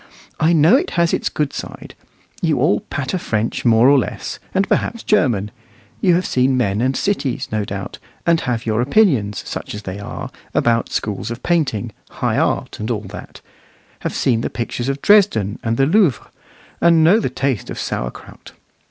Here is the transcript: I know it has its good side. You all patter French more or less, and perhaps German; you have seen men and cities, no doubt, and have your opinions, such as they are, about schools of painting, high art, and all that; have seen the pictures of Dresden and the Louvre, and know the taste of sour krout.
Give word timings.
I 0.39 0.51
know 0.51 0.75
it 0.77 0.89
has 0.97 1.13
its 1.13 1.29
good 1.29 1.53
side. 1.53 1.93
You 2.41 2.57
all 2.57 2.79
patter 2.79 3.19
French 3.19 3.63
more 3.65 3.87
or 3.87 3.99
less, 3.99 4.39
and 4.51 4.67
perhaps 4.67 5.03
German; 5.03 5.51
you 5.99 6.15
have 6.15 6.25
seen 6.25 6.57
men 6.57 6.81
and 6.81 6.97
cities, 6.97 7.47
no 7.51 7.63
doubt, 7.65 7.99
and 8.25 8.41
have 8.41 8.65
your 8.65 8.81
opinions, 8.81 9.43
such 9.47 9.75
as 9.75 9.83
they 9.83 9.99
are, 9.99 10.31
about 10.55 10.89
schools 10.91 11.29
of 11.29 11.43
painting, 11.43 11.91
high 12.09 12.39
art, 12.39 12.79
and 12.79 12.89
all 12.89 13.05
that; 13.09 13.41
have 13.99 14.15
seen 14.15 14.41
the 14.41 14.49
pictures 14.49 14.89
of 14.89 15.03
Dresden 15.03 15.59
and 15.63 15.77
the 15.77 15.85
Louvre, 15.85 16.31
and 16.81 17.03
know 17.03 17.19
the 17.19 17.29
taste 17.29 17.69
of 17.69 17.77
sour 17.77 18.09
krout. 18.09 18.53